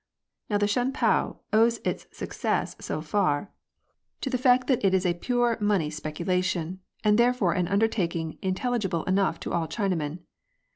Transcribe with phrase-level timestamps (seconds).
[0.49, 3.51] Now the Shun pao owes its success so far
[4.21, 5.67] to the fact that it is a pure JOURNALISM.
[5.67, 10.21] 169 money speculation, and therefore an undertaking in telligible enough to all Chinamen.